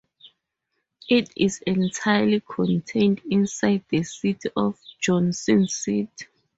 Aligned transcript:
It 1.09 1.31
is 1.35 1.59
entirely 1.67 2.39
contained 2.49 3.21
inside 3.29 3.83
the 3.89 4.01
city 4.01 4.49
of 4.57 4.79
Johnson 4.99 5.67
City. 5.67 6.09